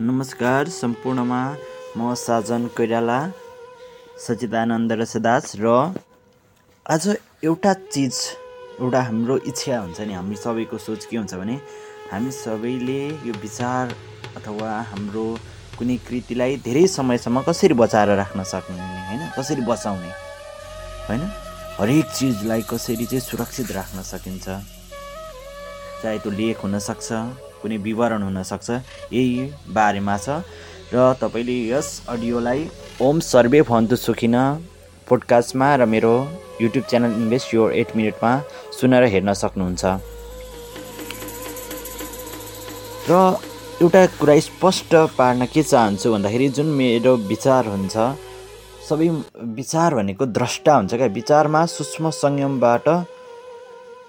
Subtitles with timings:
[0.00, 1.38] नमस्कार सम्पूर्णमा
[1.96, 3.18] म साजन कोइराला
[4.26, 5.68] सचिदानन्द रसदास र
[6.86, 7.08] आज
[7.44, 8.14] एउटा चिज
[8.80, 11.58] एउटा हाम्रो इच्छा हुन्छ नि हामी सबैको सोच के हुन्छ भने
[12.12, 13.94] हामी सबैले यो विचार
[14.40, 15.26] अथवा हाम्रो
[15.76, 19.28] कुनै कृतिलाई धेरै समयसम्म कसरी बचाएर राख्न सक्ने होइन?
[19.36, 20.10] कसरी बचाउने
[21.06, 21.22] होइन?
[21.78, 24.48] हरेक चिजलाई कसरी चाहिँ सुरक्षित राख्न सकिन्छ?
[26.02, 28.68] चाहे त्यो लेख हुनसक्छ कुनै विवरण हुनसक्छ
[29.12, 29.34] यही
[29.70, 30.42] बारेमा छ।
[30.92, 32.60] र तपाईँले यस अडियोलाई
[33.00, 34.36] ओम सर्वे भन्तु सुखिन
[35.08, 36.14] पोडकास्टमा र मेरो
[36.60, 38.32] YouTube channel invest your eight मिनटमा
[38.78, 39.84] सुनेर हेर्न सक्नुहुन्छ।
[43.08, 43.12] र
[43.82, 47.96] एउटा कुरा स्पष्ट पार्न के चाहन्छु भन्दाखेरि जुन मेरो विचार हुन्छ
[48.88, 49.08] सबै
[49.58, 52.86] विचार भनेको द्रष्टा हुन्छ क्या। विचारमा सूक्ष्म संयमबाट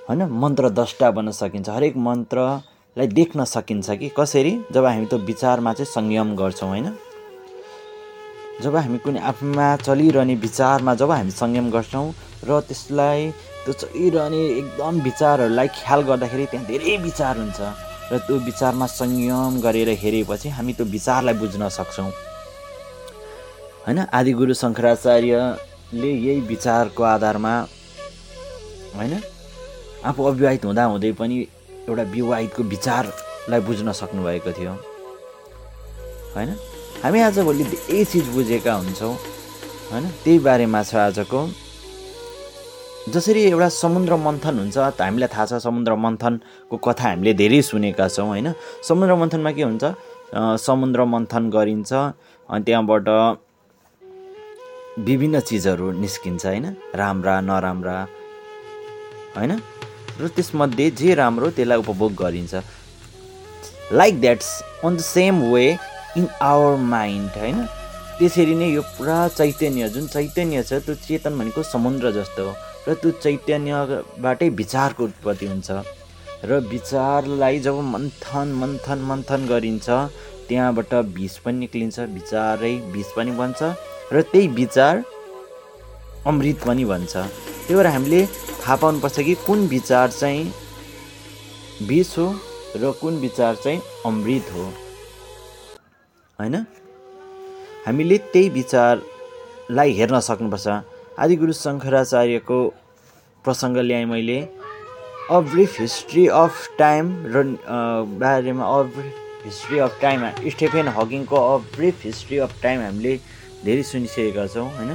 [0.10, 2.38] होइन मन्त्र द्रष्टा बन्न सकिन्छ। हरेक मन्त्र
[2.98, 4.10] लाई देख्न सकिन्छ कि?
[4.18, 4.52] कसरी?
[4.72, 6.88] जब हामी त्यो विचारमा चाहिँ संयम गर्छौँ होइन?
[8.62, 12.14] जब हामी कुनै आफूमा चलिरहने विचारमा जब हामी संयम गर्छौँ
[12.46, 13.32] र त्यसलाई
[13.66, 17.60] त्यो चलिरहने एकदम विचारहरूलाई ख्याल गर्दाखेरि त्यहाँ धेरै विचार हुन्छ
[18.12, 22.12] र त्यो विचारमा संयम गरेर हेरेपछि हामी त्यो विचारलाई बुझ्न सक्छौँ।
[23.86, 24.00] होइन?
[24.14, 27.54] आदिगुरु शङ्कराचार्यले यही विचारको आधारमा
[28.96, 29.14] होइन?
[30.06, 31.38] आफू अविवाहित हुँदा हुँदै पनि
[31.90, 34.74] एउटा विवाहितको विचारलाई बुझ्न सक्नुभएको थियो।
[36.36, 36.50] होइन?
[37.04, 39.14] हामी आजभोलि धेरै चिज बुझेका हुन्छौँ।
[39.92, 40.06] होइन?
[40.24, 41.40] त्यही बारेमा छ आजको।
[43.14, 48.08] जसरी एउटा समुद्र मन्थन हुन्छ त हामीलाई थाहा छ समुद्र मन्थनको कथा हामीले धेरै सुनेका
[48.08, 48.48] छौँ होइन?
[48.88, 49.84] समुद्र मन्थनमा के हुन्छ?
[50.64, 51.92] समुद्र मन्थन गरिन्छ
[52.50, 53.08] अनि त्यहाँबाट
[55.04, 56.66] विभिन्न चिजहरू निस्किन्छ होइन?
[56.96, 57.98] राम्रा नराम्रा
[59.36, 59.52] होइन?
[60.20, 62.54] र त्यसमध्ये जे राम्रो त्यसलाई उपभोग गरिन्छ।
[63.94, 64.50] Like that's
[64.84, 65.66] on the same way
[66.18, 67.66] in our mind होइन?
[68.20, 72.54] त्यसरी नै यो पुरा चैतन्य जुन चैतन्य छ त्यो चेतन भनेको समुद्र जस्तो हो।
[72.88, 75.70] र त्यो चैतन्यबाटै विचारको उत्पत्ति हुन्छ।
[76.46, 79.90] र विचारलाई जब मन्थन मन्थन मन्थन गरिन्छ
[80.48, 83.62] त्यहाँबाट विष पनि निक्लिन्छ विचारै विष पनि बन्छ
[84.14, 85.04] र त्यही विचार
[86.28, 87.14] अमृत पनि भन्छ
[87.68, 90.44] त्यही भएर हामीले थाहा पाउनुपर्छ कि कुन विचार चाहिँ
[91.88, 92.28] विष हो
[92.82, 94.64] र कुन विचार चाहिँ अमृत हो।
[96.40, 96.56] होइन?
[97.86, 100.68] हामीले त्यही विचारलाई हेर्न सक्नुपर्छ।
[101.20, 102.60] आदिगुरु शङ्कराचार्यको
[103.46, 104.40] प्रसङ्ग ल्याएँ मैले।
[105.32, 107.44] A brief history of time र
[108.20, 110.20] बारेमा a brief history of time
[110.52, 113.14] Stephen हकिङको a brief history of time हामीले
[113.64, 114.92] धेरै सुनिसकेका छौँ होइन?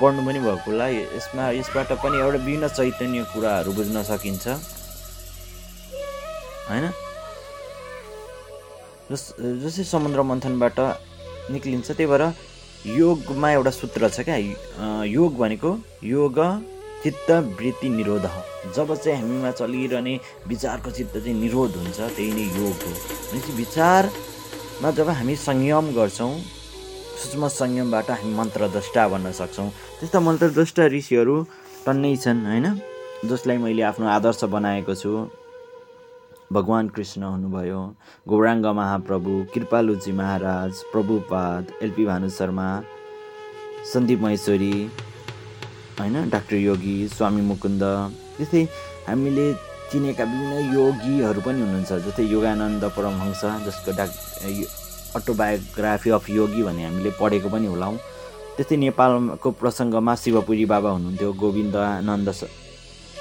[0.00, 4.46] पढ्नु पनि भएको होला। यसमा यसबाट पनि एउटा विभिन्न चैतन्य कुराहरू बुझ्न सकिन्छ।
[6.68, 6.86] होइन?
[9.10, 9.22] जस
[9.62, 10.78] जस्तै समुद्र मन्थनबाट
[11.54, 12.22] निक्लिन्छ त्यही भएर
[12.86, 14.36] योगमा एउटा सूत्र छ क्या।
[15.06, 15.70] योग भनेको
[16.04, 16.36] योग
[17.02, 18.24] चित्त वृत्ति निरोध
[18.76, 20.14] जब चाहिँ हामीमा चलिरहने
[20.48, 22.90] विचारको चित्त चाहिँ निरोध हुन्छ त्यही नै योग हो।
[23.30, 26.32] भनेपछि विचारमा जब हामी संयम गर्छौँ
[27.16, 29.68] सूक्ष्म संयमबाट हामी मन्त्र द्रष्टा बन्न सक्छौँ।
[30.00, 31.36] त्यस्ता मन्त्र द्रष्टा ऋषिहरू
[31.86, 32.66] टन्नै छन् होइन?
[33.24, 35.10] जसलाई मैले आफ्नो आदर्श बनाएको छु।
[36.52, 37.80] भगवान् कृष्ण हुनुभयो
[38.28, 42.68] गौराङ्ग महाप्रभु कृपालुजी महाराज प्रभुपाद एलपी भानु शर्मा
[43.92, 44.74] सन्दीप महेश्वरी
[45.98, 46.16] होइन?
[46.30, 47.82] डाक्टर योगी स्वामी मुकुन्द
[48.36, 48.62] त्यस्तै
[49.08, 49.52] हामीले
[49.90, 54.10] चिनेका विभिन्न योगीहरू पनि हुनुहुन्छ जस्तै योगानन्द परमहंस जसको डाक
[55.18, 57.96] अटोबायोग्राफी अफ योगी भन्ने हामीले पढेको पनि होलाौँ
[58.56, 62.28] त्यस्तै नेपालको प्रसङ्गमा शिवपुरी बाबा हुनुहुन्थ्यो गोविन्दानन्द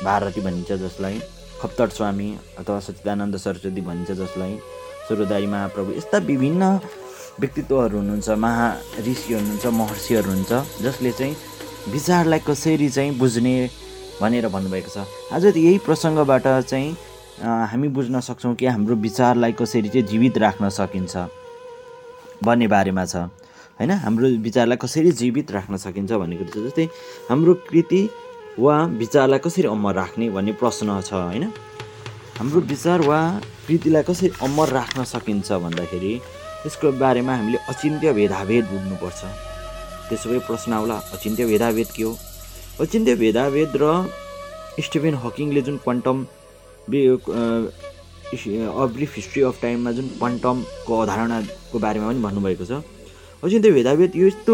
[0.03, 1.19] भारती भनिन्छ जसलाई
[1.61, 2.29] खप्तड स्वामी
[2.59, 4.53] अथवा सचिदानन्द सरस्वती भनिन्छ जसलाई
[5.07, 6.63] स्वरोदारी महाप्रभु यस्ता विभिन्न
[7.39, 8.67] व्यक्तित्वहरू हुनुहुन्छ महा
[9.07, 11.35] ऋषि हुनुहुन्छ महर्षिहरू हुनुहुन्छ जसले चाहिँ
[11.93, 13.55] विचारलाई कसरी चाहिँ बुझ्ने
[14.21, 15.05] भनेर भन्नुभएको छ।
[15.35, 16.95] आज यही प्रसङ्गबाट चाहिँ
[17.71, 21.13] हामी बुझ्न सक्छौँ कि हाम्रो विचारलाई कसरी चाहिँ जीवित राख्न सकिन्छ।
[22.45, 23.15] भन्ने बारेमा छ।
[23.79, 23.91] होइन?
[24.05, 26.85] हाम्रो विचारलाई कसरी जीवित राख्न सकिन्छ भन्ने कुरो जस्तै
[27.29, 28.01] हाम्रो कृति
[28.59, 31.43] वा विचारलाई कसरी अमर राख्ने भन्ने प्रश्न छ होइन?
[32.37, 33.19] हाम्रो विचार वा
[33.67, 36.13] कृतिलाई कसरी अमर राख्न सकिन्छ भन्दाखेरि
[36.65, 39.21] यसको बारेमा हामीले अचिन्त्य भेदाभेद बुझ्नुपर्छ।
[40.07, 42.11] त्यसो भए प्रश्न आउला अचिन्त्य भेदाभेद के हो?
[42.81, 43.85] अचिन्त्य भेदाभेद र
[44.85, 46.17] स्टिफेन हकिङले जुन quantum
[48.33, 52.81] a brief history of टाइममा जुन क्वान्टमको अवधारणाको बारेमा पनि भन्नुभएको छ।
[53.43, 54.53] अझै त्यो भेदाभेद यो यस्तो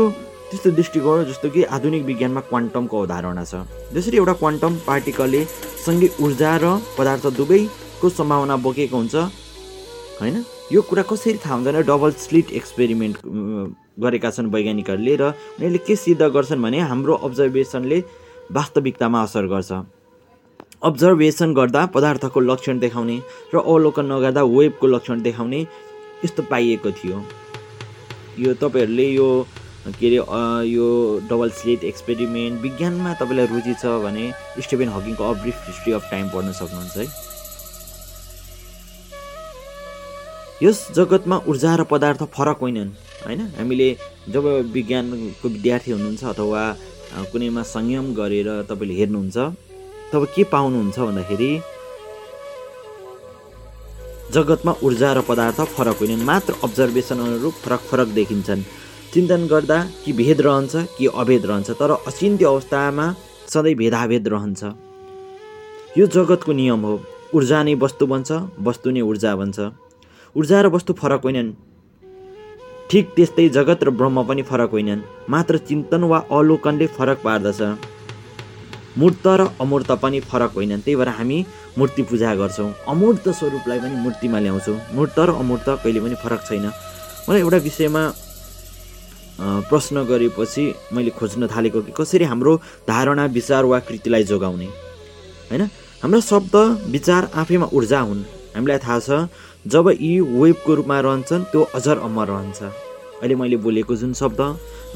[0.52, 3.64] त्यस्तो दृष्टिकोण जस्तो कि आधुनिक विज्ञानमा क्वान्टमको अवधारणा छ।
[3.96, 5.42] जसरी एउटा क्वान्टम पार्टिकलले
[5.86, 6.66] सँगै ऊर्जा र
[6.98, 9.16] पदार्थ दुवैको सम्भावना बोकेको हुन्छ
[10.20, 10.36] होइन?
[10.72, 13.18] यो कुरा कसरी थाहा हुँदैन डबल स्लिट एक्सपेरिमेन्ट
[14.04, 18.00] गरेका छन् वैज्ञानिकहरूले र उनीहरूले के सिद्ध गर्छन् भने हाम्रो अब्जर्भेसनले
[18.52, 19.72] वास्तविकतामा असर गर्छ।
[20.84, 23.18] अब्जर्भेसन गर्दा पदार्थको लक्षण देखाउने
[23.54, 25.60] र अवलोकन नगर्दा वेबको लक्षण देखाउने
[26.26, 27.18] यस्तो पाइएको थियो।
[28.40, 29.28] यो तपाईँहरूले यो
[30.00, 30.88] के अरे यो
[31.30, 34.26] डबल स्लेट एक्सपेरिमेन्ट विज्ञानमा तपाईँलाई रुचि छ भने
[34.58, 37.06] Stephen हकिङको a brief history of time पढ्न सक्नुहुन्छ है।
[40.66, 42.92] यस जगतमा ऊर्जा र पदार्थ फरक होइनन्
[43.26, 43.42] होइन?
[43.58, 43.90] हामीले
[44.34, 46.62] जब विज्ञानको विद्यार्थी हुनुहुन्छ अथवा
[47.32, 49.38] कुनैमा संयम गरेर तपाईँले हेर्नुहुन्छ
[50.12, 51.52] तब के पाउनुहुन्छ भन्दाखेरि
[54.34, 58.62] जगतमा ऊर्जा र पदार्थ फरक होइनन् मात्र अब्जर्भेसन अनुरूप फरक फरक देखिन्छन्।
[59.14, 63.06] चिन्तन गर्दा कि भेद रहन्छ कि अभेद रहन्छ तर अचिन्त्य अवस्थामा
[63.48, 64.62] सधैँ भेदाभेद रहन्छ।
[65.98, 66.94] यो जगतको नियम हो।
[67.36, 68.30] ऊर्जा नै वस्तु बन्छ
[68.68, 69.60] वस्तु नै ऊर्जा बन्छ।
[70.36, 71.52] ऊर्जा र वस्तु फरक होइनन्।
[72.90, 77.62] ठिक त्यस्तै जगत र ब्रह्म पनि फरक होइनन्। मात्र चिन्तन वा अवलोकनले फरक पार्दछ।
[78.98, 81.38] मूर्त र अमूर्त पनि फरक होइनन् त्यही भएर हामी
[81.78, 86.66] मूर्ति पूजा गर्छौँ। अमूर्त स्वरूपलाई पनि मूर्तिमा ल्याउँछौँ। मूर्त र अमूर्त कहिले पनि फरक छैन।
[87.30, 88.04] मलाई एउटा विषयमा
[89.42, 92.56] प्रश्न गरेपछि मैले खोज्न थालेको कि कसरी हाम्रो
[92.88, 94.68] धारणा विचार वा कृतिलाई जोगाउने?
[95.50, 95.62] होइन?
[96.04, 96.56] हाम्रो शब्द
[96.92, 98.22] विचार आफैमा ऊर्जा हुन्।
[98.56, 99.10] हामीलाई थाहा छ
[99.66, 102.60] जब यी वेबको रूपमा रहन्छन् त्यो अझर अमर रहन्छ।
[103.22, 104.42] अहिले मैले बोलेको जुन शब्द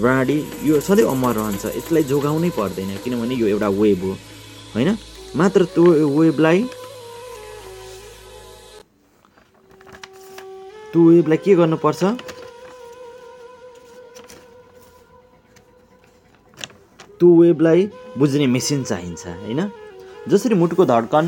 [0.01, 4.11] प्रणाली यो सधैँ अमर रहन्छ यसलाई जोगाउनै पर्दैन किनभने यो एउटा वेब हो
[4.73, 4.89] होइन?
[5.35, 5.85] मात्र त्यो
[6.17, 6.63] वेबलाई
[10.91, 12.03] त्यो वेबलाई के गर्नुपर्छ?
[17.19, 19.61] त्यो वेबलाई बुझ्ने मेसिन चाहिन्छ होइन?
[20.29, 21.25] जसरी मुटुको धड्कन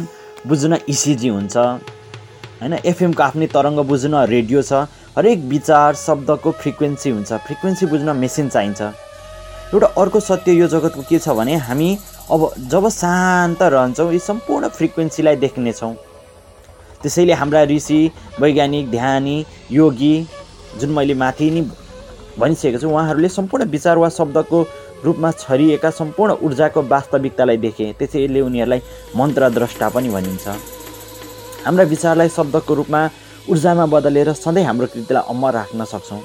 [0.48, 2.74] बुझ्न इसिजी हुन्छ होइन?
[2.74, 8.82] एफएमको आफ्नै तरङ्ग बुझ्न रेडियो छ हरेक विचार शब्दको फ्रिक्वेन्सी हुन्छ। फ्रिक्वेन्सी बुझ्न मेसिन चाहिन्छ।
[9.74, 11.90] एउटा अर्को सत्य यो जगतको के छ भने हामी
[12.32, 15.94] अब जब शान्त रहन्छौँ यी सम्पूर्ण फ्रिक्वेन्सीलाई देख्नेछौँ।
[17.02, 18.00] त्यसैले हाम्रा ऋषि
[18.40, 20.16] वैज्ञानिक ध्यानी योगी
[20.78, 21.62] जुन मैले माथि नै
[22.38, 24.66] भनिसकेको छु उहाँहरूले सम्पूर्ण विचार वा शब्दको
[25.06, 28.82] रूपमा छरिएका सम्पूर्ण ऊर्जाको वास्तविकतालाई देखे। त्यसैले उनीहरूलाई
[29.18, 30.46] मन्त्र द्रष्टा पनि भनिन्छ।
[31.66, 33.10] हाम्रा विचारलाई शब्दको रूपमा
[33.50, 36.22] ऊर्जामा बदलेर सधैँ हाम्रो कृतिलाई अमर राख्न सक्छौँ।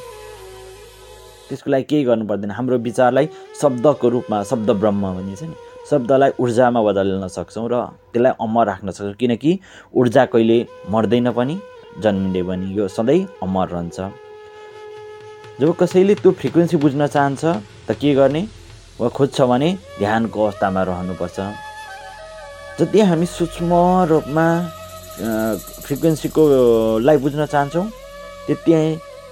[1.49, 3.27] त्यसको लागि केही गर्नु पर्दैन। हाम्रो विचारलाई
[3.61, 5.55] शब्दको रूपमा शब्द ब्रह्म भनिन्छ नि।
[5.91, 7.75] शब्दलाई ऊर्जामा बदल्न सक्छौँ र
[8.11, 9.59] त्यसलाई अमर राख्न सक्छौँ। किनकि
[9.95, 10.59] ऊर्जा कहिले
[10.91, 11.55] मर्दैन पनि
[12.03, 13.99] जन्मिँदै पनि यो सधैँ अमर रहन्छ।
[15.61, 17.43] जब कसैले त्यो फ्रिक्वेन्सी बुझ्न चाहन्छ
[17.87, 18.43] त के गर्ने?
[18.99, 19.69] वा खोज्छ भने
[19.99, 21.39] ध्यानको अवस्थामा रहनुपर्छ।
[22.81, 23.71] जति हामी सूक्ष्म
[24.11, 24.47] रूपमा
[25.13, 26.43] फ्रिक्वेन्सीको
[27.05, 27.87] लाई बुझ्न चाहन्छौँ
[28.47, 28.73] त्यति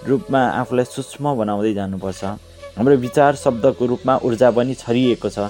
[0.09, 2.25] रूपमा आफूलाई सूक्ष्म बनाउँदै जानुपर्छ।
[2.77, 5.49] हाम्रो विचार शब्दको रूपमा ऊर्जा पनि छरिएको छ।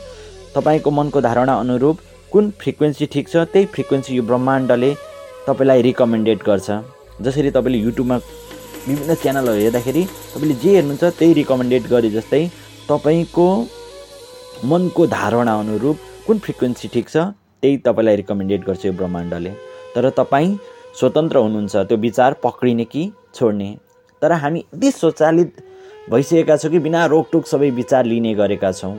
[0.54, 1.98] तपाईँको मनको धारणा अनुरूप
[2.32, 4.90] कुन फ्रिक्वेन्सी ठिक छ त्यही फ्रिक्वेन्सी यो ब्रह्माण्डले
[5.46, 6.70] तपाईँलाई रिकमेन्डेड गर्छ।
[7.22, 8.16] जसरी तपाईँले युट्युबमा
[8.86, 10.02] विभिन्न च्यानलहरू हेर्दाखेरि
[10.34, 12.42] तपाईँले जे हेर्नुहुन्छ त्यही रिकमेन्डेड गरे जस्तै
[12.88, 13.46] तपाईँको
[14.70, 15.96] मनको धारणा अनुरूप
[16.26, 17.16] कुन फ्रिक्वेन्सी ठिक छ
[17.62, 19.52] त्यही तपाईँलाई रिकमेन्डेड गर्छ यो ब्रह्माण्डले।
[19.94, 20.56] तर तपाईँ
[20.98, 23.70] स्वतन्त्र हुनुहुन्छ त्यो विचार पक्रिने कि छोड्ने?
[24.22, 25.62] तर हामी यति स्वचालित
[26.10, 28.96] भइसकेका छौँ कि बिना रोकटोक सबै विचार लिने गरेका छौँ।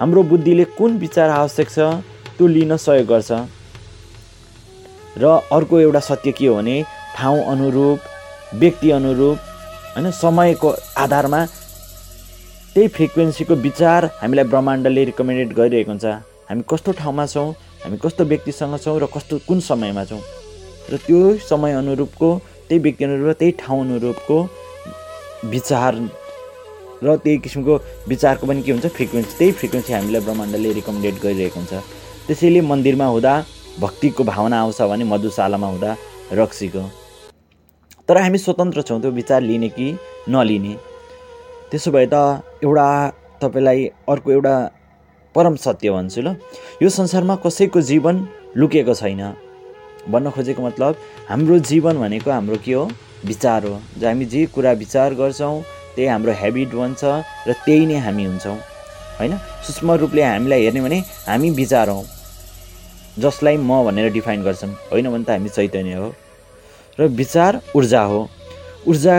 [0.00, 1.78] हाम्रो बुद्धिले कुन विचार आवश्यक छ
[2.36, 3.30] त्यो लिन सहयोग गर्छ।
[5.18, 6.82] र अर्को एउटा सत्य के हो भने
[7.16, 7.98] ठाउँ अनुरूप
[8.54, 9.38] व्यक्ति अनुरूप
[9.94, 11.44] होइन समयको आधारमा
[12.74, 16.04] त्यही फ्रिक्वेन्सीको विचार हामीलाई ब्रह्माण्डले रिकमेन्डेड गरिरहेको हुन्छ।
[16.48, 17.52] हामी कस्तो ठाउँमा छौँ
[17.84, 20.20] हामी कस्तो व्यक्तिसँग छौँ र कस्तो कुन समयमा छौँ?
[20.90, 21.18] र त्यो
[21.48, 22.28] समय अनुरूपको
[22.68, 24.36] त्यही व्यक्ति अनुरूप त्यही ठाउँ अनुरूपको
[25.52, 25.94] विचार
[27.04, 27.74] र त्यही किसिमको
[28.08, 28.86] विचारको पनि के हुन्छ?
[28.86, 31.72] फ्रिक्वेन्सी त्यही फ्रिक्वेन्सी हामीलाई ब्रह्माण्डले रिकमेन्डेड गरिरहेको हुन्छ।
[32.26, 33.34] त्यसैले मन्दिरमा हुँदा
[33.80, 35.90] भक्तिको भावना आउँछ भने मधुशालामा हुँदा
[36.34, 36.82] रक्सीको।
[38.08, 39.86] तर हामी स्वतन्त्र छौँ त्यो विचार लिने कि
[40.28, 40.74] नलिने?
[41.70, 42.88] त्यसो भए त एउटा
[43.42, 44.54] तपाईँलाई अर्को एउटा
[45.38, 46.34] परम सत्य भन्छु ल।
[46.82, 48.26] यो संसारमा कसैको जीवन
[48.58, 49.22] लुकेको छैन।
[50.10, 50.96] भन्न खोजेको मतलब
[51.28, 52.90] हाम्रो जीवन भनेको हाम्रो के हो?
[53.24, 55.62] विचार हो। हामी जे कुरा विचार गर्छौँ
[55.94, 57.04] त्यही हाम्रो हेबिट बन्छ
[57.48, 58.56] र त्यही नै हामी हुन्छौँ।
[59.18, 59.32] होइन?
[59.66, 62.04] सूक्ष्म रूपले हामीलाई हेर्ने भने हामी विचार हौँ।
[63.18, 66.14] जसलाई म भनेर डिफाइन गर्छौँ होइन भने त हामी चैतन्य हो।
[67.00, 68.28] र विचार ऊर्जा हो।
[68.88, 69.14] ऊर्जा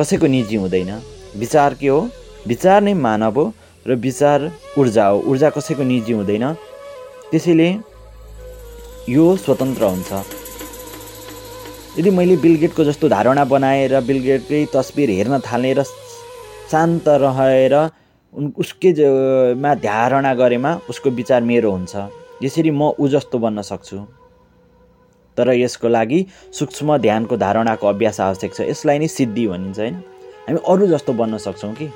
[0.00, 0.92] कसैको निजी हुँदैन।
[1.36, 2.08] विचार के हो?
[2.46, 3.52] विचार नै मानव हो।
[3.86, 6.44] र विचार ऊर्जा हो। ऊर्जा कसैको निजी हुँदैन।
[7.30, 7.68] त्यसैले
[9.08, 10.12] यो स्वतन्त्र हुन्छ।
[11.98, 15.82] यदि मैले बिलगेटको जस्तो धारणा बनाएर बिलगेटकै तस्बिर हेर्न थालेँ र
[16.70, 17.74] शान्त रहेर
[18.34, 18.92] उन उसकै
[19.56, 21.96] मा धारणा गरेमा उसको विचार मेरो हुन्छ।
[22.42, 23.98] यसरी म ऊ जस्तो बन्न सक्छु।
[25.36, 26.20] तर यसको लागि
[26.52, 29.94] सूक्ष्म ध्यानको धारणाको अभ्यास आवश्यक छ। यसलाई नै सिद्धि भनिन्छ होइन?
[30.46, 31.88] हामी अरू जस्तो बन्न सक्छौँ कि?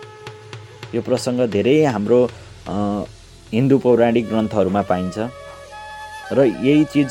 [0.94, 2.20] यो प्रसङ्ग धेरै हाम्रो
[3.52, 5.16] हिन्दू पौराणिक ग्रन्थहरूमा पाइन्छ।
[6.36, 7.08] र यही चिज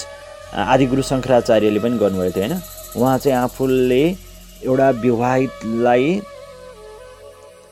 [0.51, 2.61] आदिगुरु शङ्कराचार्यले पनि गर्नुभएको थियो होइन?
[2.97, 4.03] उहाँ चाहिँ आफूले
[4.65, 6.05] एउटा विवाहितलाई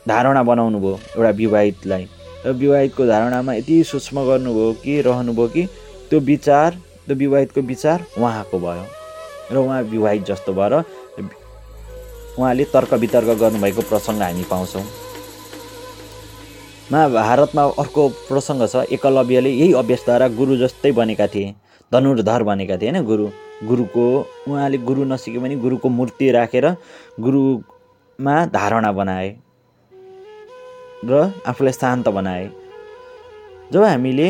[0.07, 2.03] धारणा बनाउनु भयो एउटा विवाहितलाई।
[2.45, 5.63] र विवाहितको धारणामा यति सूक्ष्म गर्नुभयो कि रहनुभयो कि
[6.09, 6.69] त्यो विचार
[7.05, 8.85] त्यो विवाहितको विचार उहाँको भयो।
[9.51, 10.73] र उहाँ विवाहित जस्तो भएर
[12.37, 14.85] उहाँले तर्क वितर्क गर्नुभएको प्रसङ्ग हामी पाउँछौँ।
[16.91, 21.53] महाभारतमा अर्को प्रसङ्ग छ। एकलव्यले यही अभ्यासद्वारा गुरु जस्तै बनेका थिए।
[21.91, 23.25] धनुर्धर बनेका थिए होइन गुरु?
[23.69, 24.05] गुरुको
[24.48, 26.65] उहाँले गुरु नसिके पनि गुरुको मूर्ति राखेर
[27.19, 29.29] गुरुमा धारणा बनाए
[31.05, 31.13] र
[31.46, 32.46] आफूलाई शान्त बनाए।
[33.72, 34.29] जब हामीले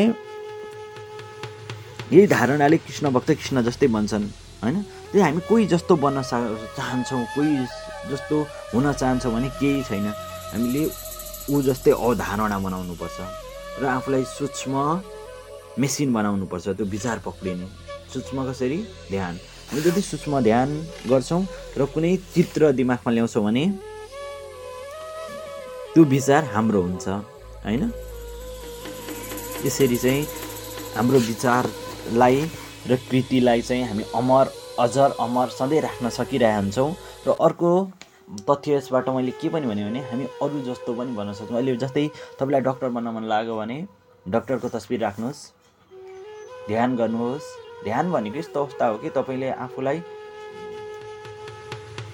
[2.12, 4.26] यही धारणाले कृष्ण भक्त कृष्ण जस्तै बन्छन्
[4.62, 4.76] होइन?
[5.12, 7.56] त्यही हामी कोही जस्तो बन्न चाहन्छौँ कोही
[8.10, 8.36] जस्तो
[8.74, 10.06] हुन चाहन्छौँ भने केही छैन।
[10.52, 10.84] हामीले
[11.48, 13.18] ऊ जस्तै अवधारणा बनाउनुपर्छ
[13.80, 14.74] र आफूलाई सूक्ष्म
[15.80, 17.66] मेसिन बनाउनुपर्छ त्यो विचार पक्रिने।
[18.12, 18.78] सूक्ष्म कसरी?
[19.10, 19.34] ध्यान।
[19.70, 20.68] हामी जति सूक्ष्म ध्यान
[21.10, 21.42] गर्छौँ
[21.78, 23.64] र कुनै चित्र दिमागमा ल्याउँछौँ भने
[25.94, 27.08] त्यो विचार हाम्रो हुन्छ
[27.64, 27.82] होइन?
[29.64, 30.26] यसरी चाहिँ
[30.96, 32.36] हाम्रो विचारलाई
[32.90, 34.46] र कृतिलाई चाहिँ हामी अमर
[34.80, 36.90] अजर अमर सधैँ राख्न सकिरहन्छौँ
[37.26, 37.70] र अर्को
[38.30, 42.06] तथ्य यसबाट मैले के पनि भने हामी अरू जस्तो पनि भन्न सक्छौँ। अहिले जस्तै
[42.38, 43.78] तपाईँलाई डक्टर बन्न मन लाग्यो भने
[44.26, 45.40] डक्टरको तस्बिर राख्नुहोस्
[46.68, 47.46] ध्यान गर्नुहोस्।
[47.84, 49.98] ध्यान भनेको यस्तो अवस्था हो कि तपाईँले आफूलाई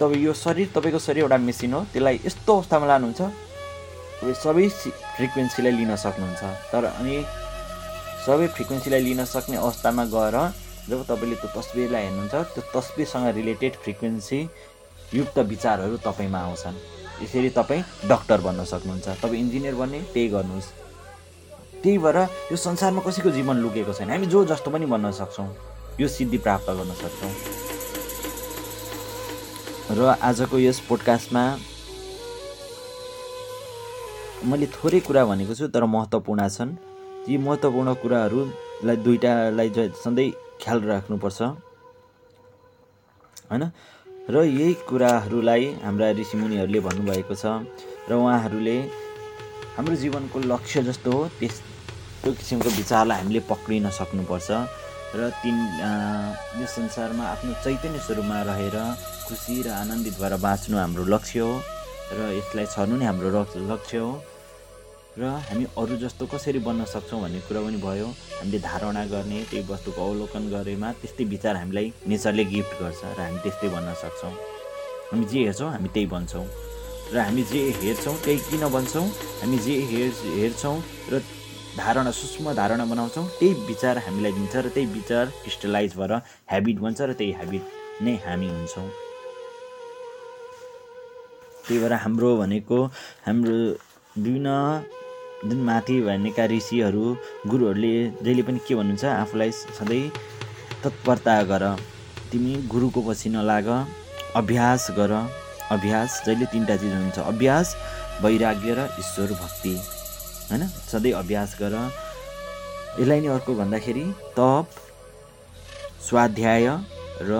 [0.00, 4.68] तपाईँ यो शरीर तपाईँको शरीर एउटा मेसिन हो त्यसलाई यस्तो अवस्थामा लानुहुन्छ तपाईँ सबै
[5.16, 6.42] फ्रिक्वेन्सीलाई लिन सक्नुहुन्छ।
[6.73, 7.16] तर अनि
[8.26, 10.37] सबै फ्रिक्वेन्सीलाई लिन सक्ने अवस्थामा गएर
[10.88, 14.40] जब तपाईँले त्यो तस्बिरलाई हेर्नुहुन्छ त्यो तस्बिरसँग रिलेटेड फ्रिक्वेन्सी
[15.14, 16.76] युक्त विचारहरू तपाईँमा आउँछन्।
[17.22, 20.68] यसरी तपाईँ डक्टर बन्न सक्नुहुन्छ। तपाईँ इन्जिनियर बन्ने त्यही गर्नुहोस्।
[21.82, 22.18] त्यही भएर
[22.50, 25.48] यो संसारमा कसैको जीवन लुकेको छैन। हामी जो जस्तो पनि बन्न सक्छौँ
[26.00, 27.32] यो सिद्धि प्राप्त गर्न सक्छौँ।
[29.96, 31.42] र आजको यस पोडकास्टमा
[34.44, 36.70] मैले थोरै कुरा भनेको छु तर महत्त्वपूर्ण छन्।
[37.25, 39.68] ती महत्त्वपूर्ण कुराहरूलाई दुइटालाई
[40.04, 40.30] सधैँ
[40.62, 41.40] ख्याल राख्नुपर्छ।
[43.50, 43.64] होइन?
[44.26, 47.47] र यही कुराहरूलाई हाम्रा ऋषिमुनिहरूले भन्नुभएको छ
[48.11, 48.76] र उहाँहरूले
[49.76, 54.50] हाम्रो जीवनको लक्ष्य जस्तो हो त्यस्तो किसिमको विचारलाई हामीले पक्रिन सक्नुपर्छ
[55.14, 55.56] र तिन
[56.59, 58.76] यो संसारमा आफ्नो चैतन्य स्वरूपमा रहेर
[59.30, 61.52] खुसी र आनन्दित भएर बाँच्नु हाम्रो लक्ष्य हो
[62.18, 63.30] र यसलाई छर्नु नै हाम्रो
[63.71, 64.11] लक्ष्य हो।
[65.18, 68.06] र हामी अरू जस्तो कसरी बन्न सक्छौँ भन्ने कुरा पनि भयो।
[68.37, 73.38] हामीले धारणा गर्ने त्यही वस्तुको अवलोकन गरेमा त्यस्तै विचार हामीलाई नेचरले गिफ्ट गर्छ र हामी
[73.40, 74.32] त्यस्तै बन्न सक्छौँ।
[75.08, 76.44] हामी जे हेर्छौँ हामी त्यही बन्छौँ।
[77.12, 79.06] र हामी जे हेर्छौँ त्यही किन बन्छौँ?
[79.40, 80.76] हामी जे हेर हेर्छौँ
[81.12, 81.23] र
[81.80, 86.12] धारणा सूक्ष्म धारणा बनाउँछौँ त्यही विचार हामीलाई दिन्छ र त्यही विचार क्रिस्टलाइज भएर
[86.52, 87.62] ह्याबिट बन्छ र त्यही ह्याबिट
[88.04, 88.88] नै हामी हुन्छौँ।
[91.64, 92.78] त्यही भएर हाम्रो भनेको
[93.25, 93.56] हाम्रो
[94.16, 94.49] विभिन्न
[95.45, 97.05] जुन माथि भनेका ऋषिहरू
[97.47, 100.11] गुरुहरूले जहिले पनि के भन्नुहुन्छ आफूलाई सधैँ
[100.83, 101.64] तत्परता गर।
[102.33, 103.69] तिमी गुरुको पछि नलाग
[104.37, 105.12] अभ्यास गर।
[105.71, 107.76] अभ्यास जहिले तिनवटा चिज हुन्छ अभ्यास
[108.23, 109.75] वैराग्य र ईश्वर भक्ति।
[110.50, 110.66] होइन?
[110.90, 111.75] सधैँ अभ्यास गर।
[113.00, 114.05] यसलाई नै अर्को भन्दाखेरि
[114.38, 114.66] तप
[116.09, 116.66] स्वाध्याय
[117.23, 117.33] र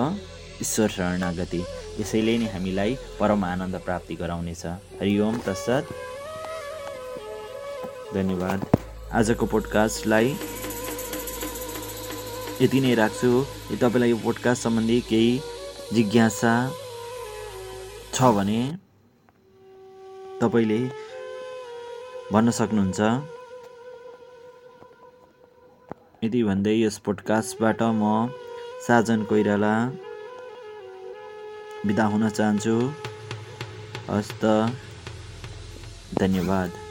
[0.61, 1.63] ईश्वर शरणागति।
[1.99, 4.65] यसैले नै हामीलाई परम आनन्द प्राप्ति गराउनेछ।
[5.01, 5.89] हरिओम तत्सत।
[8.17, 8.59] धन्यवाद।
[9.17, 10.27] आजको पोडकास्टलाई
[12.61, 13.29] यति नै राख्छु।
[13.81, 15.31] तपाईँलाई यो पोडकास्ट सम्बन्धी केही
[15.95, 16.53] जिज्ञासा
[18.13, 18.61] छ भने
[20.41, 20.79] तपाईँले
[22.31, 22.99] भन्न सक्नुहुन्छ।
[26.23, 28.03] यति भन्दै यस पोडकास्टबाट म
[28.87, 29.75] साजन कोइराला
[31.85, 32.75] बिदा हुन चाहन्छु।
[34.09, 34.43] हस्त
[36.19, 36.86] धन्यवाद।